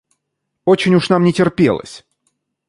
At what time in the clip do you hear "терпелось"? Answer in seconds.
1.31-2.03